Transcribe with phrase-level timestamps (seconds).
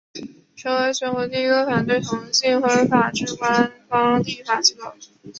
[0.55, 4.95] 成为全国第一个反对同性婚姻法制化的官方立法机构。